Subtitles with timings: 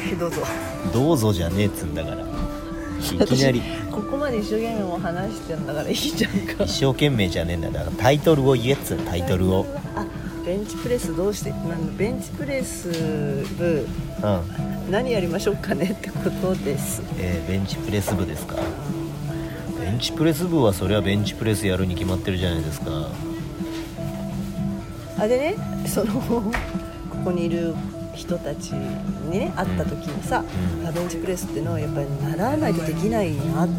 [0.00, 0.42] はいどうぞ。
[0.92, 2.16] どうぞじゃねえっつんだから。
[2.22, 3.62] いきなり。
[3.90, 6.64] ここまで一生懸命もう話してんだからいいじゃんか。
[6.64, 7.70] 一生懸命じゃねえんだ。
[7.70, 9.66] だからタイトルを言えっつうのタイトルを。
[9.94, 10.06] あ
[10.46, 12.88] ベンチプレスどうしてなんベンチプレス
[13.58, 13.86] 部。
[14.22, 17.02] うん、何やりましょうかねってことです。
[17.18, 18.56] えーベンチプレス部ですか。
[19.80, 22.90] ベンチプレス部はそりゃベンチプレスやるに決まってるじゃないですか。
[25.18, 25.56] あでね
[25.86, 26.42] そのこ
[27.24, 27.74] こにいる
[28.20, 30.44] 人たちにね会った時にさ、
[30.80, 30.86] うん。
[30.86, 33.72] あベンチプレスってのはやっぱり習わないとできないなって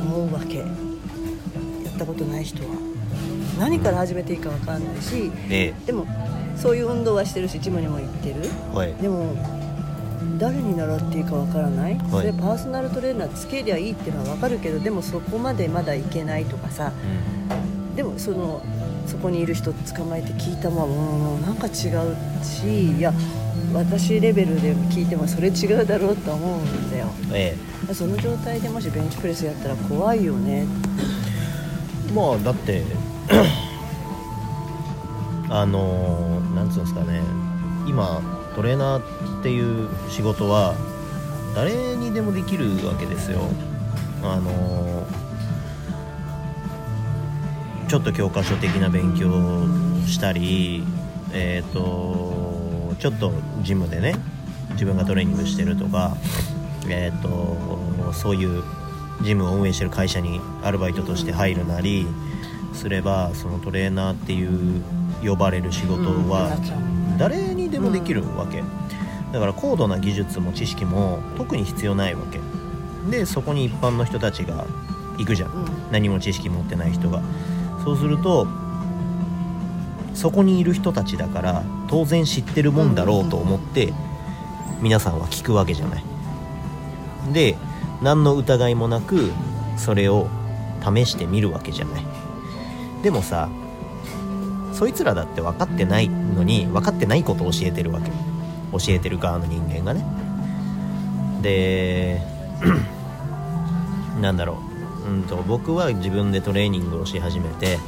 [0.00, 0.58] 思うわけ。
[0.58, 0.68] やっ
[1.98, 2.70] たことない人は。
[3.58, 6.06] 何から始めていいか分かんないしででも
[6.56, 8.34] そういう運動はしてるしジムにも行ってる。
[8.74, 8.92] おい。
[8.94, 9.36] でも
[10.38, 12.10] 誰に習っていいかわからない、はい。
[12.10, 16.92] それパーソナルトレーナーつけりゃいいっていうのはわかるけどでもそこまでまだいけないとかさ。
[17.94, 18.62] でもその
[19.12, 20.88] そこにいる人捕まえて聞いたまま
[21.34, 21.72] うんなんか違う
[22.42, 23.12] しいや
[23.74, 27.08] 私レベルで聞いてもそれ違うだろうと思うんだよ。
[27.28, 27.54] うんえ。
[27.92, 30.66] その状態でもしベンチプレスやったら怖いよね。
[32.08, 32.82] えまあだって
[35.50, 37.20] あのーなんつうんですかね。
[37.86, 38.20] 今
[38.56, 40.74] トレーナーっていう仕事は
[41.54, 43.40] 誰にでもできるわけですよ。
[44.22, 45.01] あのー
[47.92, 49.66] ちょっと教科書的な勉強を
[50.06, 50.82] したり
[51.34, 54.14] えっ、とちょっとジムでね
[54.70, 56.16] 自分がトレーニングしてるとか
[56.88, 57.58] えっ、と
[58.14, 58.64] そういう
[59.20, 62.06] ジムを運営してる会社にアルバイトとして入るなり
[62.72, 64.82] すればそのトレーナーっていう
[65.22, 66.56] 呼ばれる仕事は
[67.18, 68.62] 誰にでもできるわけ。
[69.34, 72.40] だから高度な技術も知識も特に必要ないわけ。
[73.10, 74.64] でそこに一般の人たちが
[75.18, 75.66] 行くじゃん。
[75.90, 77.20] 何も知識持ってない人が
[77.84, 78.46] そうすると
[80.14, 83.92] そこにいる人たちだから当然知ってるもんだろうと思って
[84.80, 86.04] 皆さんは聞くわけじゃない。
[87.32, 87.56] で
[88.02, 89.32] 何の疑いもなく
[89.76, 90.28] それを
[90.82, 92.04] 試してみるわけじゃない。
[93.02, 93.48] でもさ
[94.72, 98.10] そいつらだって分かってないのに分かってないことを教えてるわけ。
[98.72, 100.04] 教えてる側の人間がね。
[101.42, 102.22] で
[104.20, 104.71] なんだろう。
[105.06, 107.78] うんと僕は自分でトレーニングをし始めて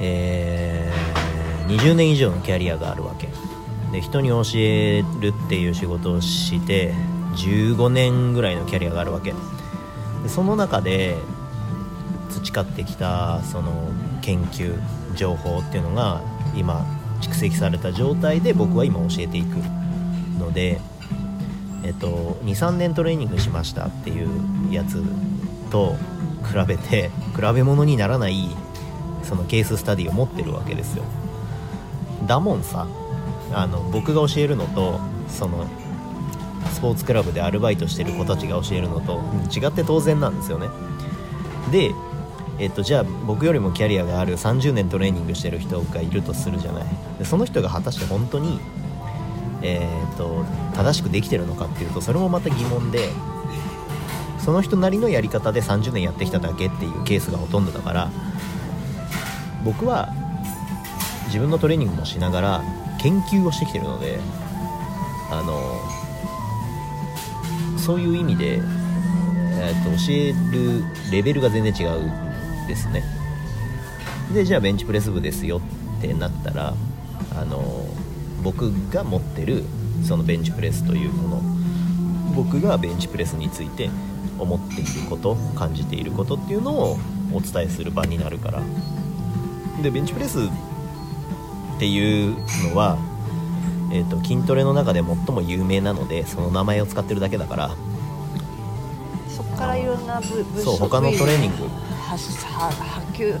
[0.00, 1.26] えー
[1.66, 3.28] 20年以上のキャリアがあるわけ。
[3.92, 6.92] で人に教えるっていう仕事をして
[7.34, 9.32] 15年ぐらいのキャリアがあるわけ。
[10.22, 11.16] でその中で
[12.30, 13.90] 培ってきたその
[14.22, 14.74] 研究
[15.14, 16.20] 情報っていうのが
[16.54, 16.86] 今
[17.20, 19.56] 蓄積された状態で僕は今教えていく
[20.38, 20.80] ので、
[21.82, 25.02] えっと、23年トレーニングしましたっていうやつ
[25.70, 25.96] と
[26.44, 28.48] 比べて比べ物にならない
[29.22, 31.04] そのケーススタディを持ってるわけですよ。
[32.26, 32.86] だもんさ
[33.52, 35.66] あの僕が教えるのとその
[36.72, 39.20] スポーツクラブでアルバイトしてる子たちが教えるのと
[39.54, 40.68] 違って当然なんですよね。
[41.70, 41.92] で
[42.58, 46.84] えっと、じゃあ僕よりもキャリアがある30年トレーニングしてる人がいるとするじゃない。
[47.18, 48.60] でその人が果たして本当に、
[49.62, 50.44] えーっと
[50.74, 53.10] 正しくできてるのかっていうとそれもまた疑問で
[54.46, 58.12] その人なりのやり方で30年やってきただけっていうケースがほとんどだから
[59.64, 60.10] 僕は
[61.26, 62.62] 自分のトレーニングもしながら
[63.00, 64.20] 研究をしてきてるので
[65.32, 65.80] あの
[67.76, 72.04] そういう意味で、えーっと教えるレベルが全然違う
[72.64, 73.02] んですね。
[74.32, 75.60] でじゃあベンチプレス部ですよ
[75.98, 76.72] ってなったら
[77.36, 77.84] あの
[78.44, 79.64] 僕が持ってる
[80.04, 81.42] そのベンチプレスというもの
[82.36, 83.90] 僕がベンチプレスについて
[84.38, 86.98] 思っていること感じていることっていうのを
[87.32, 88.62] お伝えする場になるから。
[89.82, 90.42] でベンチプレスっ
[91.78, 92.36] ていう
[92.70, 92.96] のは、
[93.92, 97.70] えー、と筋トレの中で最も有名なのでその名前を使ってるだけだから。
[99.28, 101.68] そこからいろんな部部そう他のトレーニング。
[102.08, 102.14] 波
[103.12, 103.34] 及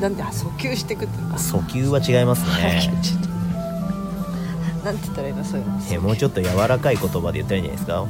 [0.00, 2.92] なんて訴求していくっていうか訴求は違いますね。
[4.84, 5.44] なんて言ったらいいの？
[5.44, 5.80] そういうの。
[5.90, 8.06] えもうちょっと柔らかい言葉で言ったらいいんじゃないですか？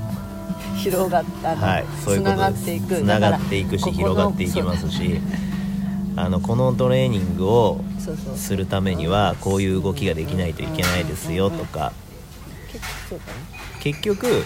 [0.78, 2.62] 広がったの、はい、そういうつながことです。
[2.62, 2.96] っていく。
[2.96, 5.20] つながっていくし広がっていきますし
[6.16, 7.80] あのこのトレーニングを
[8.34, 11.92] するためにはこういう動きができないといけないですよとか。
[13.80, 14.44] 結局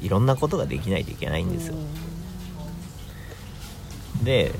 [0.00, 1.74] いろんなことができないといけないんですよ。
[4.22, 4.52] で、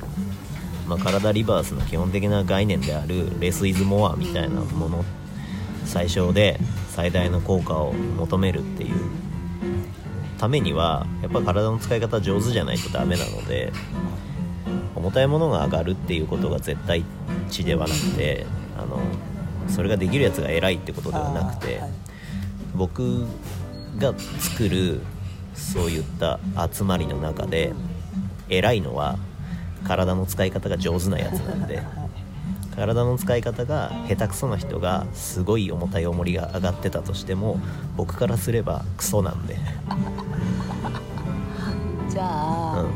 [0.87, 5.05] まあ、体リバースの基本的な概念であるレス・イズ・モアみたいなもの
[5.85, 6.59] 最小で
[6.89, 9.28] 最大の効果を求めるっていう
[10.39, 13.71] ためにはやっぱ体の使い方上手じゃないとダメなので
[14.95, 17.03] 重たいものが上がるっていうことが絶対
[17.49, 18.45] 値ではなくて
[18.77, 18.99] あの
[19.67, 21.91] それができるやつが偉いってことではなくてはい。
[22.75, 23.25] 僕
[23.97, 25.01] が作る
[25.53, 26.39] そういった
[26.71, 27.73] 集まりの中で
[28.47, 29.17] 偉いのは
[29.83, 31.81] 体の使い方が上手なやつなんで
[32.79, 37.59] 体の使い方が下手くそな人がすごい重たい重りが上がってたとしても
[37.97, 39.55] 僕からすればクソなんで、
[42.09, 42.91] じゃあ、うん、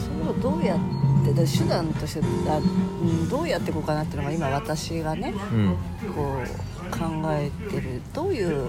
[0.00, 0.78] それをどうやっ
[1.26, 5.76] てだ手段としてあ、うん、どうやっていこうかなっていうのが今私がねうん。
[6.14, 6.46] こう
[6.90, 8.00] 考えてる。
[8.14, 8.68] どういう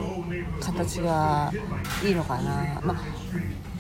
[0.60, 1.54] 形が
[2.04, 2.98] いいのかな、まあ、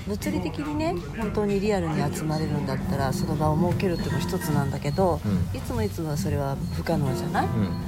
[0.07, 5.57] 物理的にね本当にリアルに集まれるんだったらその場を設けるっていうのも一つなんだけど、うん。
[5.57, 7.86] いつもいつもはそれは不可能じゃない、うん。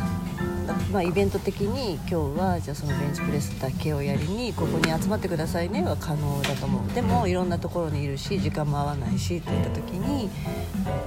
[0.67, 6.93] だまあ、イベント的に今日はじゃあそのベンチプレスだけをやりにここに集まってくださいねは可能だと思う。
[6.93, 10.29] でもいろんなところにいるし時間も合わないしっていった時に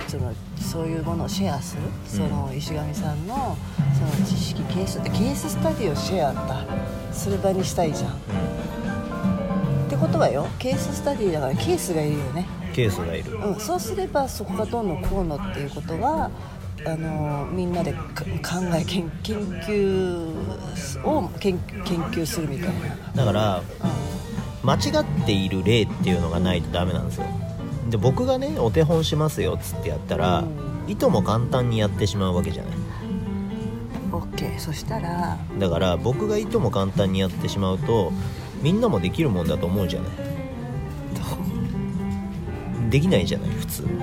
[0.09, 1.83] そのそういうものをシェアする。
[2.07, 3.57] その石上さんの
[3.95, 6.65] その知識ケースってケーススタディをシェアだ
[7.13, 8.13] する場にしたいじゃん
[10.03, 12.45] ことはよケーススタディだからケースがいるよね。
[12.75, 13.37] ケースがいる。
[13.37, 16.29] うん、そうすればそこがどうのこうのっていうことは
[16.85, 22.73] あのみんなでか考え研研究を研研究するみたいな、
[23.15, 23.63] だからう
[24.67, 27.27] 間違っている例っていうのがないとダメなんですよ。
[27.89, 30.91] で僕がねお手本しますよっつってやったら、うん。
[30.91, 32.75] いとも簡単にやってしまうわけじゃない。
[32.75, 38.13] ん、OK そしたらだから僕がいとも簡単にやってしまうと
[38.63, 40.11] みんなもできるもんだと思うじゃない。
[42.91, 43.83] できないじゃない普通。
[43.83, 43.99] 分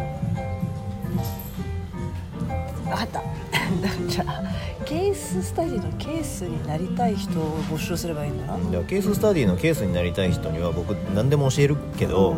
[2.88, 3.22] かった。
[4.10, 4.44] じゃあ
[4.84, 8.84] ケーススタディのケースになりたい人を募集すればいいんだな。
[8.86, 12.36] ケーススタディのケースになりたい人には僕何でも教えるけど、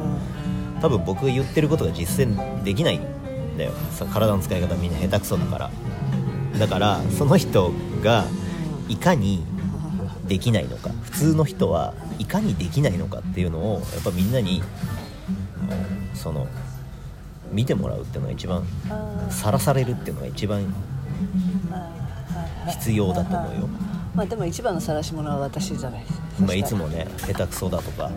[0.82, 3.02] 多分僕が言ってることが実践できないん
[3.58, 3.72] だよ。
[3.92, 5.70] さ体の使い方みんな下手くそだから。
[6.60, 7.72] だからその人
[8.04, 8.26] が
[8.90, 9.42] いかに
[10.28, 10.90] できないのか。
[11.04, 14.62] 普通の人はいかにできないのかっていうのをやっぱみんなに
[16.14, 16.48] その
[17.52, 18.64] 見てもらうっていうのが一番
[19.32, 20.72] さらされるっていうのが一番
[22.70, 23.70] 必要だと思うよ、
[24.14, 26.06] まあでも一番の晒し者は私じゃない
[26.40, 28.10] まあ、いつもね下手くそだとか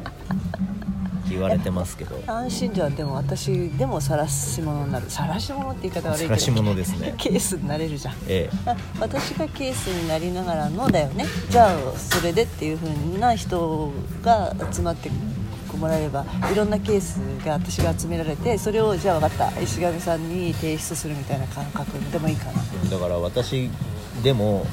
[1.28, 2.20] 言われてますけど。
[2.26, 2.94] 安心じゃん。
[2.94, 5.06] でも私でも晒し者になる。
[5.08, 6.34] 晒し者って言い方悪いけど。
[6.34, 7.14] 晒し者ですね。
[7.16, 8.14] ケースになれるじゃん。
[8.28, 11.26] えあ私がケースになりながらのだよね。
[11.50, 13.92] じゃあそれでっていう風な人
[14.22, 15.10] が集まって
[15.78, 19.60] もらえればいろんなケースが私が集められてそれをじゃあ分かった。
[19.60, 22.62] 石上さんに提出するみたいな感覚でもいいかな。
[22.86, 23.70] えだから私
[24.22, 24.66] でも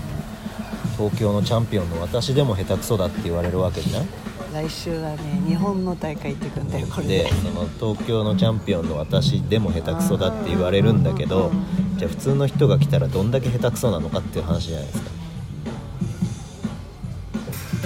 [0.97, 4.05] 東京のチャンピオンの私でも下手くそだって言われるわけじゃん
[4.53, 5.17] 来週はね
[5.47, 7.17] 日本の大会行ってくんだよこれで。
[7.23, 11.51] でその東京のチャンピオンの私でも下手くそだって言われるんだけど
[11.97, 15.11] じゃあ普通の人が来たらどんだけ下手くそなのかっていう話じゃないですか。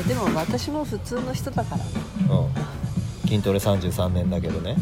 [0.08, 2.36] でも私も普通の人だから。
[2.36, 3.28] うん。
[3.28, 4.76] 筋トレ33年だけどね。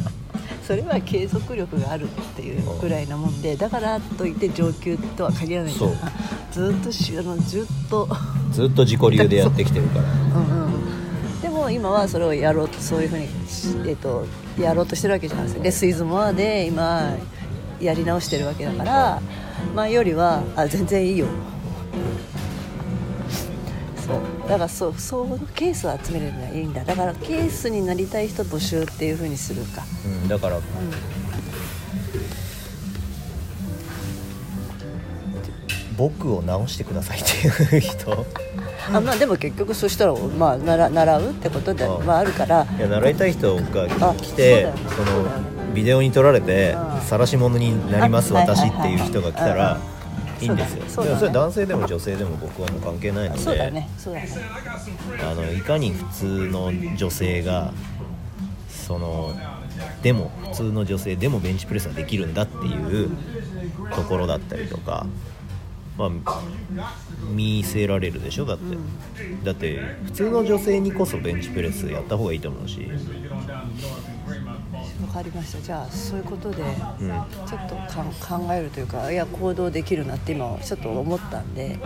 [0.66, 5.96] それは継続力があるっていうぐらいなもんでだからといって上級とは限らないそう。
[6.00, 6.10] あ
[6.50, 8.08] ずっとしあのずっと。
[8.50, 10.04] ずっと自己流でやってきてるから。
[10.40, 10.63] うんうん
[11.74, 14.26] 今はそれをやろうとそういうふうに、しえっと
[14.58, 17.16] やろうとしてるわけじゃないですかでスイズモアで今
[17.80, 19.22] やり直してるわけだから
[19.74, 21.26] 前よりはあ全然いいよ。
[24.06, 24.48] そう。
[24.48, 26.84] だからそうそうケースを集めるにはいいんだ。
[26.84, 29.82] だからケースになりたい人募集っていうふうにするか。
[30.04, 30.60] うんだから
[35.96, 38.26] 僕を直してくださいっていう人
[38.92, 42.06] あまあでも結局そしたら、まあ、習習うってことでうん。
[42.06, 42.64] はあるから。
[42.64, 45.26] いや習いたい人があ来てその
[45.74, 47.00] ビデオに撮られてうん。
[47.00, 49.78] 晒し者になります私っていう人が来たら
[50.40, 50.84] いいんですよ。
[50.88, 57.72] それ男性でも女性でも僕はもう関係ないのであのいかに普通の女性が
[58.68, 59.34] その
[60.02, 63.10] でも普通の女性でもベンチプレスができるんだっていう
[63.94, 65.06] ところだったりとか、
[65.96, 66.42] まあ、
[67.32, 68.76] 見せられるでしょだって、
[69.44, 72.88] だって普通の女性にこそベンチプレスやった方がいいと思うし、
[75.06, 75.60] わかりました。
[75.60, 76.62] じゃあそういうことで
[77.00, 77.10] うん。
[77.10, 77.76] はちょっと
[78.26, 81.78] 考えるというかいや行動できるなって今ちょっと思ったんで、い。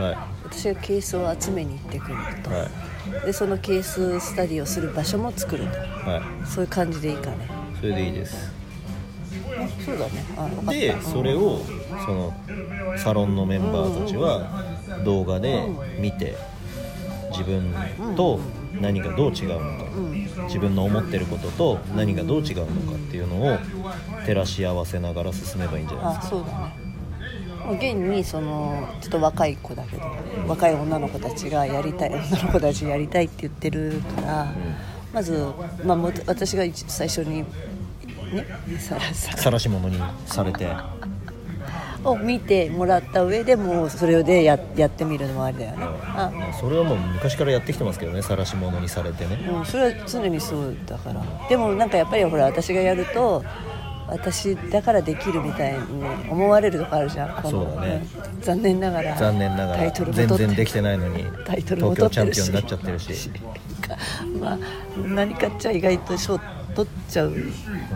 [0.45, 2.67] 私がケースを集めに行ってくると、は
[3.25, 3.27] い。
[3.27, 5.79] でそのケーススタディをする場所も作ると。
[6.11, 6.47] はい。
[6.47, 7.49] そういう感じでいいかね。
[7.79, 8.53] それでいいです。
[9.59, 10.25] あそうだね。
[10.37, 10.73] あ分かった。
[10.73, 11.61] でそれを
[12.05, 12.35] その
[12.97, 14.65] サロンのメンバーたちは
[15.05, 15.67] 動画で
[15.99, 16.37] 見て
[17.31, 17.75] 自分
[18.17, 18.41] と
[18.81, 23.59] 何がどう違うのか自分の思ってることと何がどう違うのかっていうのを
[24.25, 26.37] 照らし合わせながら進めばいいんじゃないですか。
[26.37, 26.89] あそうだね。
[27.77, 30.03] 現にそのちょっと若い子だけど
[30.47, 34.53] 若い女の子たちがやりたい女の子たちやりたいって言ってるから、
[35.13, 35.47] まず、
[35.85, 37.43] まあ、私が一最初に
[38.33, 38.47] ね
[38.79, 40.67] さらし者にされて
[42.11, 45.87] を見てもらった上でもうそれでややってみるのもありだよね、
[46.17, 49.37] あそれはもう昔からやってきてますけどね晒し者にされてね。
[49.51, 51.23] うん、それは常にそうだから。
[51.49, 53.45] でもなんかやっぱりほら私がやると
[54.09, 55.79] 私だからできるみたいに
[56.31, 58.03] 思われるとこあるじゃんそうだね。
[58.23, 59.17] うん残念ながら。
[59.17, 63.31] 残念ながらタイトルも全然できてないのにタイトルも東京チャンピオンになっちゃってるし。
[64.41, 64.59] まあ
[65.07, 66.39] 何かっちゃ意外と賞
[66.79, 67.35] 取っちゃう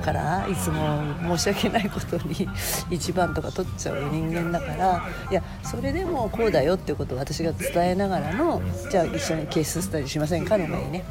[0.02, 2.48] から、いつも申し訳ないことに
[2.90, 8.60] 一番とか取っちゃう人間だからいやそれでもこうだよっていうことを私が伝えながらの、
[8.90, 11.04] じゃあ一緒にケーススタディしませんかのがいいね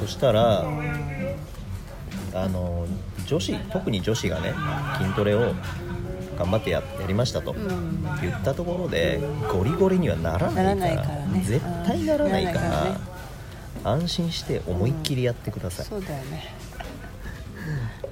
[0.00, 0.66] そしたら
[2.34, 2.86] あの
[3.24, 4.52] 女子特に女子がね
[4.98, 5.54] 筋トレを
[6.38, 8.04] 頑張ってややりましたと、ん。
[8.20, 9.18] 言ったところで
[9.50, 11.40] ゴリゴリにはならないからならないからね。
[11.42, 13.15] 絶対ならないからならないからね
[13.88, 16.54] 安心して思いっきりやってください、そうだよね。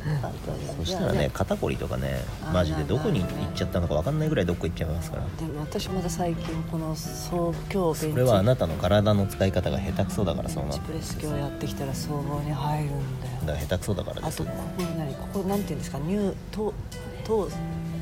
[0.79, 5.23] そしたらね肩こりとかねマジでどこに行っちゃったのか分かんないぐらいどっか行っちゃいますから。
[5.39, 8.13] でも私まだ最近この総今日ベンチ。
[8.13, 13.33] それはあなたの体の使い方が下手くそだからそうなのプレス今日やってきたら総合に入るんだよ。
[13.47, 15.99] だから下手くそだからですあとここ何ここなんていうんですか？
[16.01, 16.75] 乳糖
[17.25, 17.49] 糖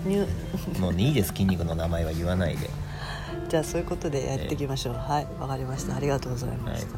[0.04, 2.68] 乳もういいです筋肉の名前は言わないで。
[3.48, 5.94] じゃあそういうことでやっていきましょう、はいわかりました。
[5.94, 6.96] ありがとうございました、